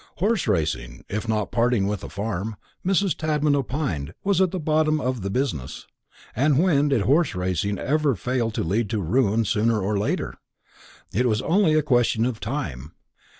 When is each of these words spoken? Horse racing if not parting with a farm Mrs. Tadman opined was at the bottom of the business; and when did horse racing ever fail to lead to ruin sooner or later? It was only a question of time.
Horse 0.15 0.47
racing 0.47 1.05
if 1.09 1.29
not 1.29 1.51
parting 1.51 1.85
with 1.85 2.03
a 2.03 2.09
farm 2.09 2.55
Mrs. 2.83 3.15
Tadman 3.15 3.55
opined 3.55 4.15
was 4.23 4.41
at 4.41 4.49
the 4.49 4.59
bottom 4.59 4.99
of 4.99 5.21
the 5.21 5.29
business; 5.29 5.85
and 6.35 6.57
when 6.57 6.87
did 6.87 7.01
horse 7.01 7.35
racing 7.35 7.77
ever 7.77 8.15
fail 8.15 8.49
to 8.49 8.63
lead 8.63 8.89
to 8.89 8.99
ruin 8.99 9.45
sooner 9.45 9.79
or 9.79 9.99
later? 9.99 10.33
It 11.13 11.27
was 11.27 11.43
only 11.43 11.75
a 11.75 11.83
question 11.83 12.25
of 12.25 12.39
time. 12.39 12.93